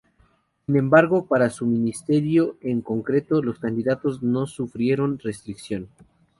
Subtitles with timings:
[0.65, 5.89] Sin embargo, para su ministerio en concreto los candidatos no sufrieron restricción.